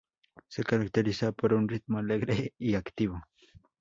[0.47, 3.21] Se caracteriza por un ritmo alegre y activo.